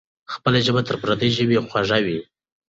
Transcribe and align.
خپله 0.33 0.59
ژبه 0.65 0.81
تر 0.87 0.95
پردۍ 1.01 1.29
ژبې 1.37 1.57
خوږه 1.69 1.99
وي. 2.05 2.19